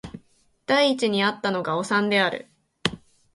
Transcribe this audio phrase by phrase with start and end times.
[0.65, 2.49] 第一に逢ったのがおさんである